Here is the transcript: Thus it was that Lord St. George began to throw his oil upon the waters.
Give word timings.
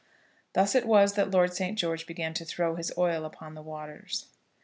Thus 0.53 0.73
it 0.73 0.87
was 0.87 1.13
that 1.13 1.29
Lord 1.29 1.53
St. 1.53 1.77
George 1.77 2.07
began 2.07 2.33
to 2.33 2.43
throw 2.43 2.73
his 2.73 2.91
oil 2.97 3.23
upon 3.23 3.53
the 3.53 3.61
waters. 3.61 4.25